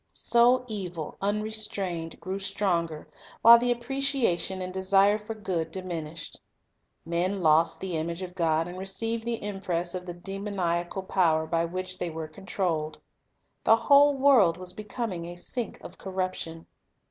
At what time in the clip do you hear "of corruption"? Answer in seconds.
15.81-16.65